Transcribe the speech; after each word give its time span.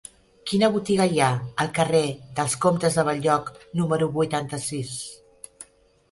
Quina 0.51 0.67
botiga 0.75 1.05
hi 1.09 1.19
ha 1.25 1.27
al 1.65 1.67
carrer 1.79 1.99
dels 2.39 2.55
Comtes 2.63 2.97
de 2.99 3.03
Bell-lloc 3.09 3.51
número 3.81 4.07
vuitanta-sis? 4.17 4.95